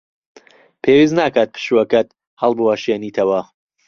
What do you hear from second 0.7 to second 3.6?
پێویست ناکات پشووەکەت هەڵبوەشێنیتەوە.